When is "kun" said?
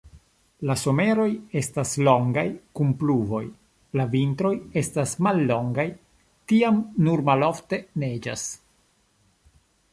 2.79-2.95